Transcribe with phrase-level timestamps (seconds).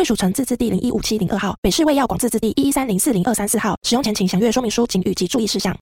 [0.00, 3.76] 贵属城自治地零一五七零二号，北市卫药广自治地一一三零四零二三四号。
[3.82, 5.76] 使用前请详阅说明书、请语及注意事项。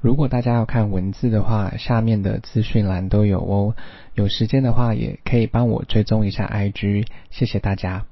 [0.00, 3.74] 如果大家要看文字的话，下面的资讯栏都有哦。
[4.14, 8.06] 有时间的话，也可以帮我追踪一下 IG，谢谢大家。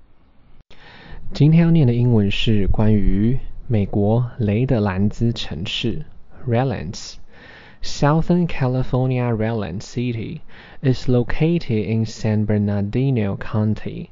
[1.33, 6.05] 今天要念的英文是关于美国雷德兰兹城市
[6.49, 7.13] （Redlands）。
[7.85, 10.39] Southern California Redland City
[10.82, 14.10] is located in San Bernardino County。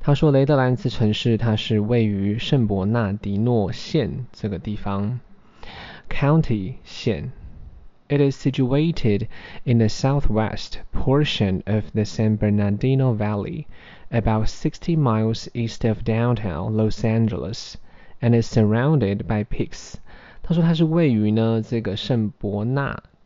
[0.00, 5.20] 他说，雷德兰兹城市它是位于圣伯纳迪诺县这个地方。
[6.08, 7.32] County 县。
[8.06, 9.28] It is situated
[9.64, 13.64] in the southwest portion of the San Bernardino Valley,
[14.10, 17.76] about 60 miles east of downtown Los Angeles,
[18.20, 19.94] and is surrounded by peaks.
[20.42, 23.02] 他说它是位于呢这个圣伯纳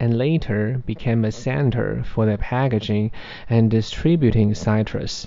[0.00, 3.10] and later became a center for the packaging
[3.48, 5.26] and distributing citrus,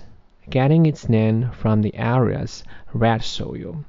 [0.50, 3.84] getting its name from the area's red soil.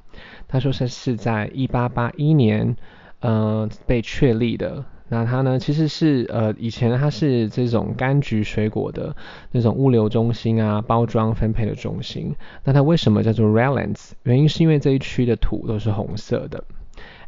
[0.48, 2.76] 他说是是在一八八一年，
[3.20, 4.84] 呃，被确立的。
[5.12, 9.16] 那它呢，其实是呃，以前它是这种柑橘水果的
[9.50, 12.36] 那种物流中心啊，包装分配的中心。
[12.62, 14.12] 那它为什么叫做 Redlands？
[14.22, 16.62] 原因是因为这一区的土都是红色的。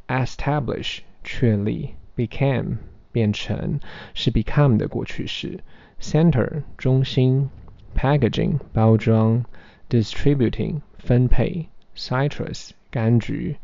[0.07, 2.77] Establish 确立，became
[3.13, 3.81] 变成
[4.15, 5.61] 是 become 的过去式，
[6.01, 7.51] center 中心，
[7.95, 9.45] packaging 包装，
[9.89, 13.57] distributing 分配，citrus 柑橘，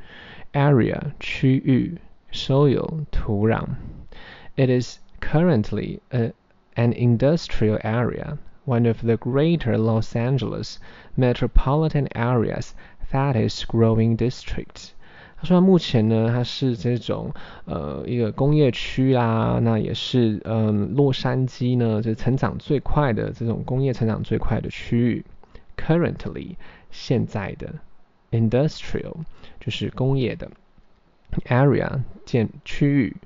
[0.52, 1.98] area 区域，
[2.32, 3.76] soil 土壤。
[4.56, 6.32] It is currently a,
[6.76, 10.78] an industrial area, one of the greater Los Angeles
[11.16, 12.74] metropolitan area's
[13.10, 14.91] fastest growing districts.
[15.42, 17.32] 他说目前呢，它是这种
[17.64, 25.24] 呃一个工业区啦，那也是嗯洛杉矶呢，就成长最快的这种工业成长最快的区域。
[25.76, 26.56] Currently
[26.90, 27.74] 现在的
[28.32, 29.18] industrial
[29.60, 30.50] 就是工业的
[31.46, 33.16] area 建区域，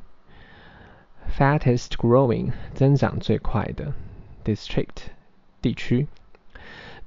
[1.35, 3.95] fastest growing 增长最快的
[4.45, 5.09] district
[5.63, 6.07] 地区。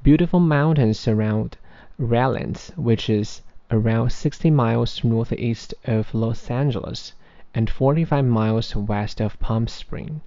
[0.03, 1.51] Beautiful mountains surround
[1.97, 7.12] Redlands, which is around 60 miles northeast of Los Angeles
[7.54, 10.20] and 45 miles west of Palm Springs。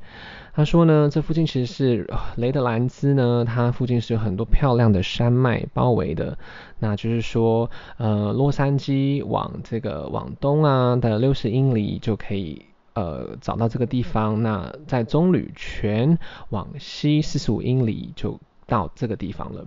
[0.56, 6.38] 他说呢，这附近其实是雷德兰兹呢，它附近是有很多漂亮的山脉包围的。
[6.78, 14.44] 那就是说，呃，洛杉矶往这个往东啊的六十英里就可以呃找到这个地方。
[14.44, 19.66] 那在棕榈泉往西四十五英里就到这个地方了。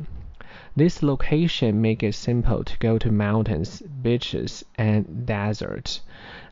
[0.76, 6.00] This location make it simple to go to mountains, beaches, and desert.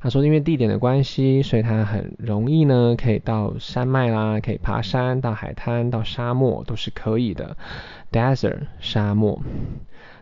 [0.01, 7.57] 他说，因为地点的关系，所以它很容易呢，可以到山脉啦，可以爬山，到海滩，到沙漠都是可以的。
[8.11, 9.41] Desert 沙漠。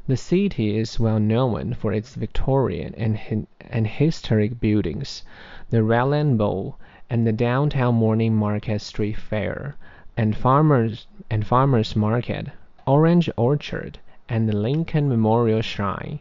[0.08, 5.22] The city is well known for its Victorian and and historic buildings,
[5.70, 6.76] the Redland Bowl,
[7.10, 9.74] and the downtown morning market street fair,
[10.16, 12.48] and farmers and farmers market.
[12.85, 13.95] Orange Orchard
[14.29, 16.19] and Lincoln Memorial Shrine。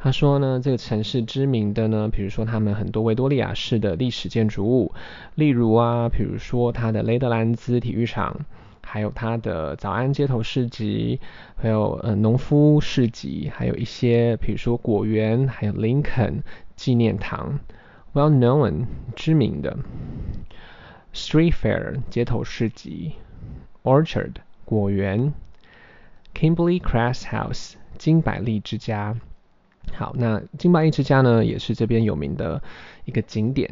[0.00, 4.94] 他说呢，这个城市知名的呢，比如说他们很多维多利亚式的历史建筑物，
[5.34, 8.46] 例如啊，比如说它的雷德兰兹体育场，
[8.84, 11.18] 还有它的早安街头市集，
[11.56, 16.44] 还有呃农夫市集，还有一些比如说果园，还有林肯
[16.76, 17.58] 纪念堂
[18.14, 19.76] ，well known 知名的
[21.12, 23.14] street fair 街头市集
[23.82, 24.34] ，orchard
[24.64, 25.34] 果园。
[26.38, 29.16] Kimberly Crest House 金百利之家。
[29.92, 32.62] 好，那金百利之家呢，也是这边有名的
[33.06, 33.68] 一个景点。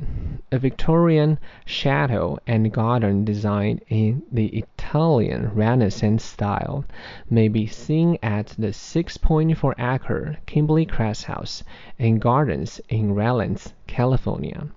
[0.50, 6.83] A Victorian chateau and garden designed in the Italian Renaissance style
[7.29, 11.63] may be seen at the 6.4-acre Kimberly Crest House
[11.97, 14.67] and Gardens in Redlands, California.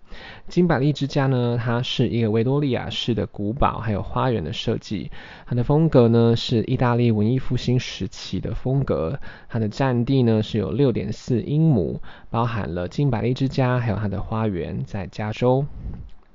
[0.48, 5.10] 金百利之家呢，它是一个维多利亚式的古堡，还有花园的设计。
[5.46, 9.18] 它的风格呢是意大利文艺复兴时期的风格。
[9.48, 12.00] 它的占地呢是有6.4英亩，
[12.30, 15.66] 包含了金百利之家还有它的花园在加州。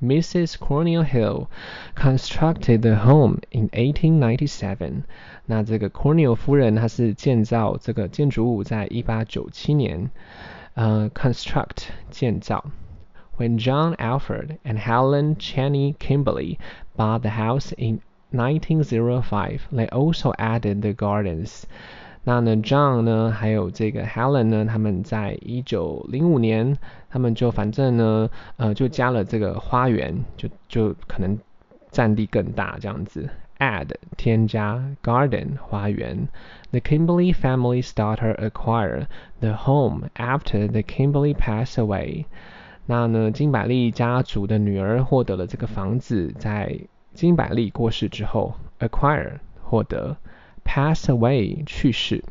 [0.03, 0.57] Mrs.
[0.57, 1.49] Cornell Hill
[1.95, 5.03] constructed the home in 1897。
[5.45, 10.09] 那这个 Cornell 夫人她是建造这个建筑物在1897年，
[10.75, 12.71] 呃，construct 建造。
[13.37, 16.57] when John Alfred and Helen Cheney Kimberly
[16.97, 21.63] bought the house in 1905, they also added the gardens.
[22.26, 26.76] 那呢，John 呢，还有这个 Helen 呢，他们在一九零五年，
[27.10, 31.38] 他们就反正呢，呃，就加了这个花园，就就可能
[31.90, 33.28] 占地更大这样子。
[33.58, 36.28] Add 添加 garden 花园。
[36.72, 39.06] The Kimberly family's daughter acquire
[39.40, 42.24] the home after the Kimberly passed away.
[42.86, 46.80] 那呢，金百利家族的女儿获得了这个房子，在
[47.12, 50.16] 金百利过世之后，acquire 获得
[50.63, 52.23] ，pass away 去世。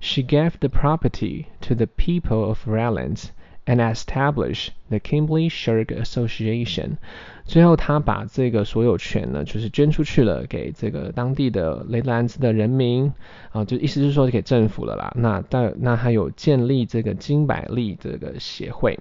[0.00, 3.26] She gave the property to the people of Redlands
[3.66, 6.96] and established the Kimberly Shirk Association。
[7.44, 13.12] 最后，她把这个所有权呢，就是捐出去了，给这个当地的雷德兰兹的人民
[13.52, 15.12] 啊，就意思是说给政府了啦。
[15.16, 18.98] 那但那还有建立这个金百利这个协会。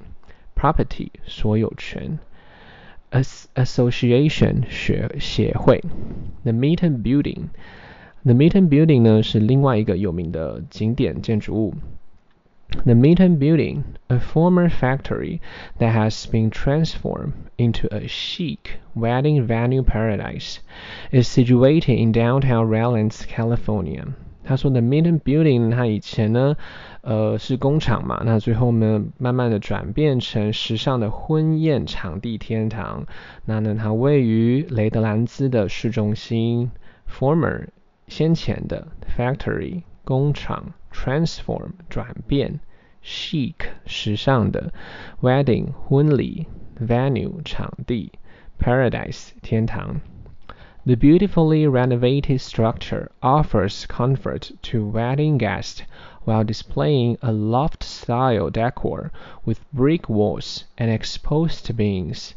[0.53, 2.19] property 所有权，
[3.09, 5.81] association 学协会，
[6.43, 7.01] the Meaton
[8.25, 11.73] Building，the Meaton Building 呢是另外一个有名的景点建筑物。
[12.85, 15.39] The Meaton Building, a former factory
[15.79, 20.59] that has been transformed into a chic wedding venue paradise,
[21.11, 24.05] is situated in downtown Redlands, California.
[24.43, 26.55] 他说的 Meaton Building，它以前呢，
[27.01, 33.05] 呃，是工厂嘛，那最后呢，慢慢的转变成时尚的婚宴场地天堂。
[33.45, 36.71] 那呢，它位于雷德兰兹的市中心。
[37.09, 37.67] Former
[38.07, 38.87] 先前的
[39.17, 42.59] Factory 工厂，Transform 转变，
[43.03, 43.55] Chic
[43.85, 44.73] 时尚的，
[45.21, 46.47] Wedding 婚礼，
[46.79, 48.11] Venue 场地，
[48.59, 50.01] Paradise 天堂。
[50.83, 55.83] The beautifully renovated structure offers comfort to wedding guests
[56.25, 59.11] while displaying a loft-style decor
[59.45, 62.33] with brick walls and exposed beams.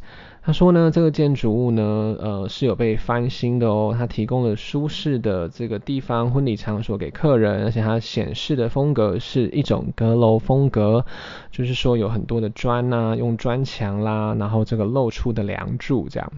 [0.50, 1.84] 他说呢，这个建筑物呢，
[2.20, 3.94] 呃，是有被翻新的哦。
[3.96, 11.06] 它提供了舒适的这个地方婚礼场所给客人，而且它显示的风格是一种阁楼风格，
[11.52, 16.34] 就是说有很多的砖呐，用砖墙啦，然后这个露出的梁柱这样。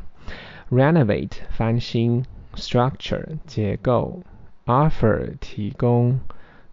[0.69, 2.25] renovate 翻新
[2.55, 4.19] ，structure 结构
[4.65, 6.19] ，offer 提供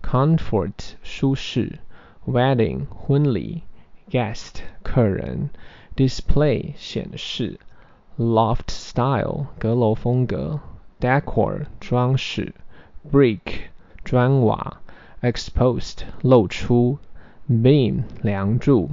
[0.02, 0.72] ，comfort
[1.04, 1.78] 舒适
[2.26, 3.62] ，wedding 婚礼
[4.10, 5.50] ，guest 客人
[5.97, 7.59] ，display 显示，
[8.17, 10.59] loft style 阁楼风格，
[10.99, 12.53] decor 装饰，
[13.11, 13.39] brick
[14.03, 14.77] 砖瓦，
[15.21, 16.99] exposed 露出，
[17.49, 18.91] beam 梁柱。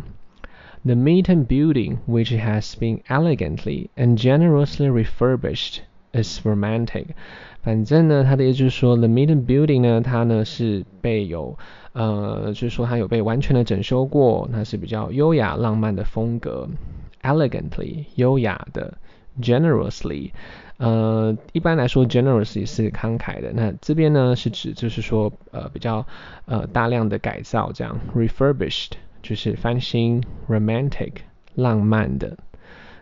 [0.83, 5.81] The Meaton Building, which has been elegantly and generously refurbished,
[6.13, 7.09] is romantic.
[7.66, 11.58] 反正呢，它的意思就是说，The Meaton Building 呢，它呢是被有
[11.94, 16.70] 呃，就是说它有被完全的整修过，它是比较优雅浪漫的风格。
[17.24, 18.94] Elegantly 优雅的
[19.42, 20.30] ，generously
[20.78, 23.52] 呃，一般来说，generously 是慷慨的。
[23.52, 26.06] 那这边呢是指就是说呃比较
[26.46, 28.92] 呃大量的改造这样，refurbished。
[29.24, 31.14] 就是翻新 romantic
[31.56, 32.38] 浪漫的。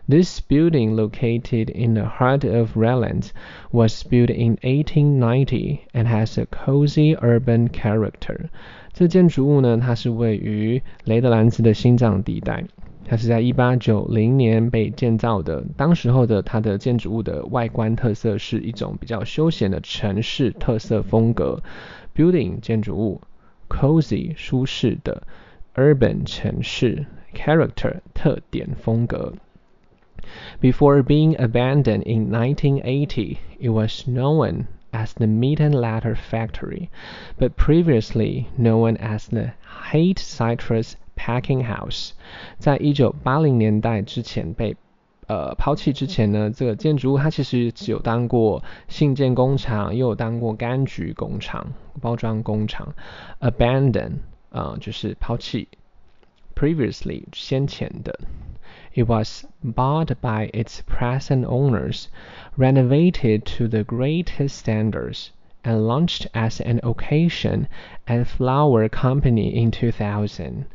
[0.07, 3.31] This building, located in the heart of Redlands,
[3.71, 8.49] was built in 1890 and has a cozy urban character.
[8.91, 12.63] 这建筑物呢，它是位于雷德兰兹的心脏地带。
[13.05, 15.63] 它是在1890年被建造的。
[15.77, 21.61] 当时候的它的建筑物的外观特色是一种比较休闲的城市特色风格。
[22.15, 23.21] Building 建筑物，
[23.69, 25.21] cozy 舒适的。
[25.75, 29.33] urban 城市 character 特点风格。
[30.61, 36.89] Before being abandoned in 1980, it was known as the Meat and Ladder Factory,
[37.37, 39.51] but previously known as the
[39.91, 42.11] Haight Citrus Packing House。
[42.57, 44.75] 在一九八零年代之前被
[45.27, 52.93] 呃抛弃之前呢，这个建筑物它其实只有当过信件工厂，又有当过柑橘工厂、包装工厂。
[53.39, 55.67] Abandon 啊，就是抛弃。
[56.55, 58.19] Previously 先前的
[58.93, 62.07] It was bought by its present owners,
[62.57, 65.29] renovated to the greatest standards,
[65.63, 67.67] and launched as an occasion
[68.07, 70.65] and flower company in 2000.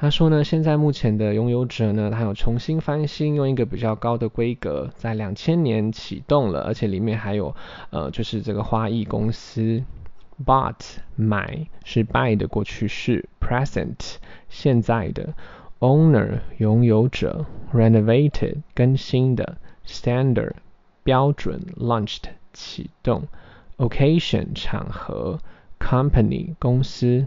[0.00, 7.54] 他说呢，现在目前的拥有者呢，他有重新翻新，用一个比较高的规格，在两千年启动了，而且里面还有
[7.90, 9.82] 呃，就是这个花艺公司。
[10.46, 15.34] Bought 买是 buy 的过去式，present 现在的
[15.82, 20.52] ，owner 拥有者，renovated 更新的，standard
[21.02, 23.28] 标准，launched 启动，
[23.76, 25.40] occasion 场合，
[25.78, 27.26] company 公司。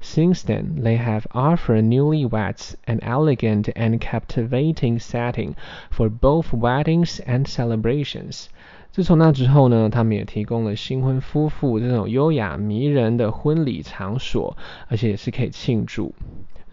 [0.00, 5.54] Since then, they have offered newlyweds an elegant and captivating setting
[5.90, 8.48] for both weddings and celebrations.
[8.90, 14.56] 自从那之后呢，他们也提供了新婚夫妇这种优雅迷人的婚礼场所，
[14.88, 16.14] 而且也是可以庆祝。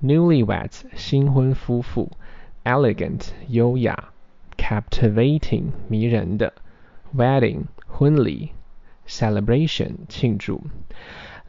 [0.03, 2.11] Newlyweds 新婚夫妇，
[2.63, 4.09] elegant 优雅，
[4.57, 6.53] captivating 迷人的，
[7.15, 8.51] wedding 婚礼，
[9.07, 10.63] celebration 庆祝。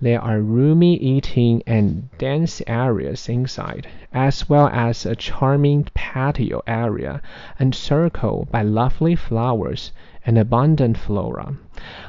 [0.01, 7.21] There are roomy eating and dance areas inside, as well as a charming patio area
[7.59, 9.91] encircled by lovely flowers
[10.25, 11.55] and abundant flora.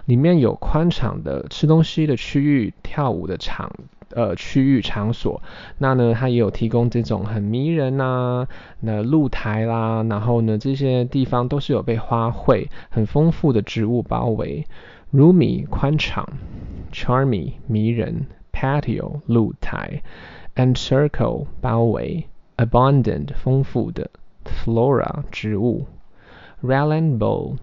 [0.05, 3.71] 里面有宽敞的吃东西的区域、跳舞的场
[4.10, 5.42] 呃区域场所。
[5.78, 8.46] 那呢，它也有提供这种很迷人呐、
[8.80, 14.66] 那露台啦，然后呢，这些地方都是有被花卉很丰富的植物包围。
[15.12, 16.28] Roomy 宽敞
[16.92, 20.02] charmi 迷人，patio 露台
[20.54, 22.26] ，encircle 包围
[22.58, 24.10] ，abundant 丰富的
[24.44, 25.86] ，flora 植物
[26.60, 27.56] r a l a n b o w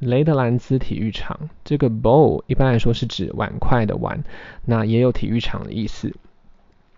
[0.00, 1.48] 雷德兰兹体育场。
[1.64, 4.22] 这个 bowl 一般来说是指碗筷的碗，
[4.64, 6.14] 那也有体育场的意思。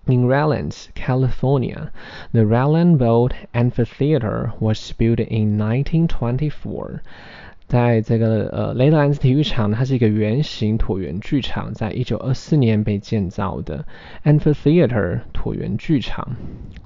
[0.07, 1.91] In Ralland, California,
[2.33, 7.01] the Ralland Bowl Amphitheater was built in 1924.
[7.74, 13.84] 在这个呃雷德兰兹体育场，它是一个圆形椭圆剧场，在一九二四年被建造的
[14.24, 16.36] amphitheater 椭圆剧场。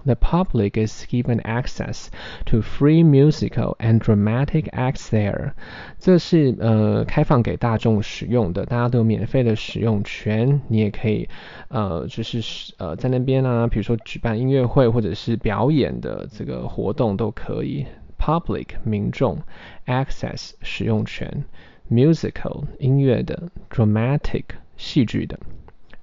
[0.06, 2.08] The public is given access
[2.46, 5.52] to free musical and dramatic acts there。
[6.00, 10.62] 这是呃开放给大众使用的，大家都有免费的使用权。
[10.70, 11.28] 你也可以
[11.68, 17.86] 呃就是呃在那边啊，比如说举办音乐会或者是表演的这个活动都可以。
[18.27, 19.43] public 民众，
[19.87, 21.45] access 使用权，
[21.91, 24.45] musical 音乐的，dramatic
[24.77, 25.39] 戏剧的，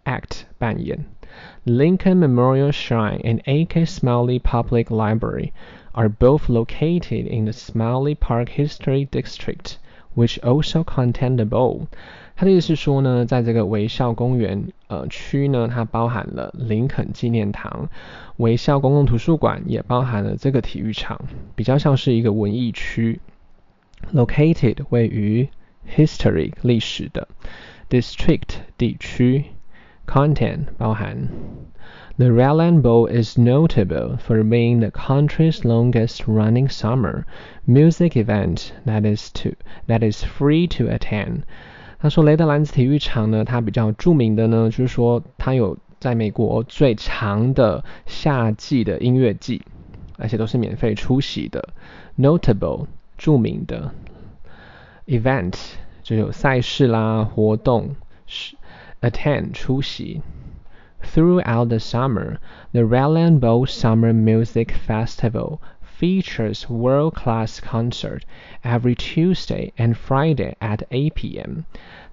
[0.05, 1.05] act 扮演。
[1.65, 3.85] Lincoln Memorial Shrine and A.K.
[3.85, 5.51] Smiley Public Library
[5.91, 9.77] are both located in the Smiley Park History District,
[10.14, 11.86] which also contain the bowl.
[12.36, 17.88] 他的意思是说呢，在这个微笑公园呃区呢，它包含了林肯纪念堂、
[18.38, 21.20] 微笑公共图书馆，也包含了这个体育场，
[21.54, 23.20] 比较像是一个文艺区。
[24.12, 25.48] Located 位于
[25.88, 27.28] history 历史的
[27.88, 29.44] district 地区
[30.06, 31.28] ，content 包含。
[32.16, 37.26] The Redland Bowl is notable for being the country's longest running summer
[37.66, 39.56] music event that is to
[39.88, 41.42] that is free to attend。
[41.98, 49.62] 他说雷德兰兹体育场呢，它比较著名的呢，就是说它有在美国最长的夏季的音乐季，
[50.16, 51.70] 而且都是免费出席的。
[52.16, 52.86] Notable
[53.18, 53.92] 著名的
[55.06, 55.56] event
[56.04, 58.54] 就有赛事啦、活动是
[59.00, 60.22] attend 出席。
[61.03, 62.37] Throughout the summer,
[62.71, 68.23] the Ralland Bowl Summer Music Festival features world-class concert
[68.63, 71.63] every Tuesday and Friday at 8 p.m.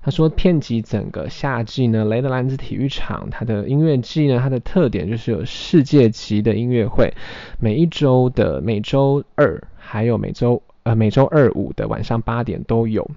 [0.02, 7.14] 他说，遍及整个夏季呢，雷德兰兹体育场它的音乐季呢，它的特点就是有世界级的音乐会，
[7.58, 13.08] 每一周的每周二还有每周呃每周二五的晚上八点都有。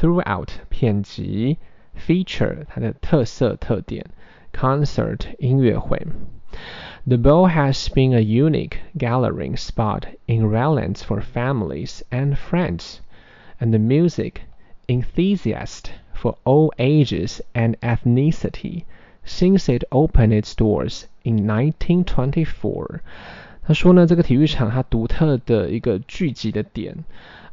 [0.00, 1.58] Throughout 遍及
[1.96, 4.06] feature 它的特色特点
[4.56, 6.06] ，concert 音乐会。
[7.06, 13.00] The bowl has been a unique gathering spot in Rallands for families and friends,
[13.58, 14.42] and the music
[14.86, 18.84] enthusiasts for all ages and ethnicity
[19.24, 23.00] since it opened its doors in 1924.
[23.64, 27.04] 他说呢，这个体育场它独特的一个聚集的点，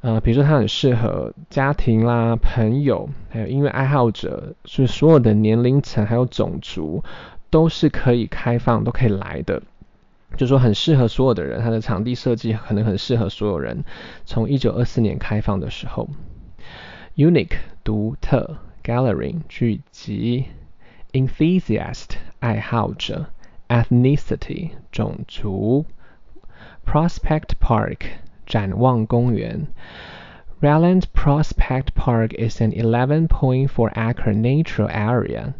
[0.04, 7.02] 呃，比如说它很适合家庭啦、朋友，还有音乐爱好者，是所有的年龄层还有种族
[7.48, 9.62] 都是可以开放、都可以来的。
[10.36, 13.82] 就说很适合所有的人，它的场地设计可能很适合所有人。
[14.26, 16.06] 从一九二四年开放的时候。
[17.16, 20.44] unique 独特，gathering 聚集
[21.12, 22.08] ，enthusiast
[22.40, 23.28] 爱好者
[23.68, 25.86] ，ethnicity 种族
[26.84, 28.00] Prospect Park
[28.46, 29.66] 展望公园。
[30.60, 35.52] Redland Prospect Park is an 11.4 acre natural area。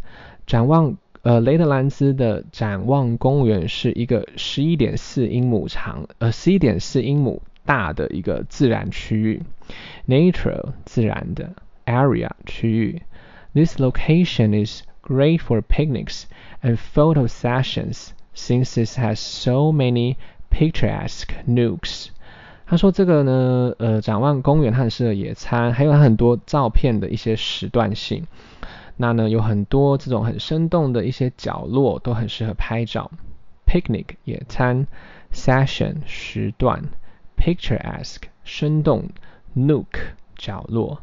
[0.46, 9.42] 展望呃，雷德兰兹的展望公园是一个十一点四英亩长，呃，十一点四英亩大的一个自然区域
[10.06, 11.54] ，natural 自然的
[11.86, 13.02] area 区域。
[13.54, 16.24] This location is great for picnics
[16.62, 20.16] and photo sessions since it has so many
[20.50, 22.08] picturesque nooks.
[22.66, 28.26] 他说这个呢，呃，展望公园它很适合野餐，还有很多照片的一些时段性。
[28.96, 33.10] 那呢，有很多这种很生动的一些角落都很适合拍照。
[33.66, 34.86] Picnic 野餐
[35.32, 36.84] ，session 时段
[37.36, 39.08] ，picturesque 生动
[39.56, 39.86] ，nook
[40.36, 41.00] 角落。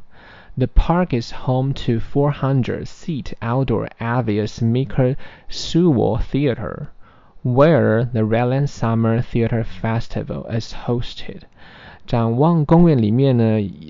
[0.57, 5.15] The park is home to 400-seat outdoor Avius Maker
[5.49, 6.87] Sewall Theater,
[7.43, 11.41] where the Ryland Summer Theatre Festival is hosted.
[12.07, 13.43] 展望公园里面呢，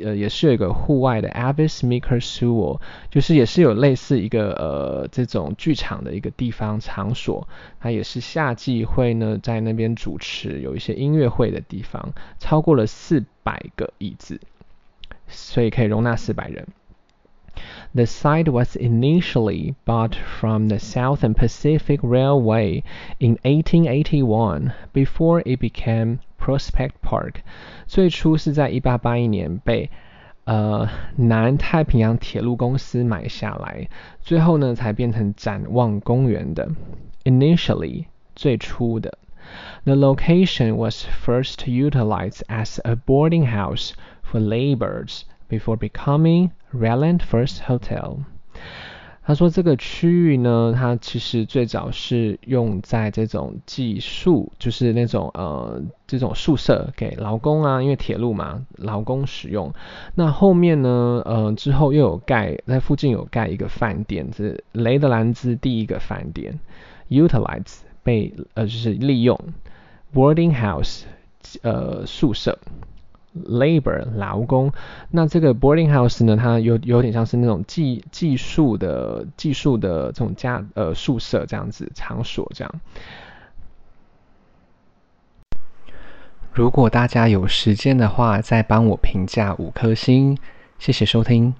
[0.04, 2.80] 呃，也是有一个户外的 Avis Maker Sewell，
[3.10, 7.48] 就是也是有类似一个呃这种剧场的一个地方场所，
[7.80, 14.40] 它也是夏季会呢在那边主持有一些音乐会的地方，超过了四百个椅子。
[15.28, 16.68] 所以可以容纳四百人。
[17.95, 22.83] The site was initially bought from the Southern Pacific Railway
[23.19, 27.43] in 1881 before it became Prospect Park。
[27.87, 29.91] 最初是在1881年被
[30.45, 33.89] 呃南太平洋铁路公司买下来，
[34.21, 36.69] 最后呢才变成展望公园的。
[37.25, 39.19] Initially 最初的。
[39.85, 48.20] The location was first utilized as a boarding house for laborers Before becoming Ryland First Hotel。
[49.24, 59.74] 他说这个区域呢，它其实最早是用在这种寄宿，就是那种呃这种宿舍给劳工啊，因为铁路嘛，劳工使用。
[60.16, 66.60] 那后面呢，呃之后又有盖在附近有盖一个饭店，是雷德兰兹第一个饭店
[67.10, 69.40] ，utilize 被呃就是利用
[70.14, 71.04] ，boarding house
[71.62, 72.58] 呃宿舍。
[73.34, 74.74] Labor 劳工，
[75.10, 82.82] 那这个 boarding house 呢，它有有点像是那种寄寄宿的寄宿的这种家呃宿舍这样子场所这样。
[86.54, 90.38] 如果大家有时间的话，再帮我评价五颗星，
[90.78, 91.54] 谢谢收听。